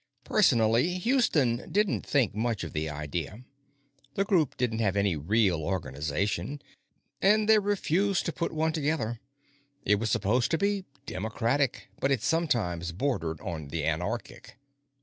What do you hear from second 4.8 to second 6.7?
any real organization,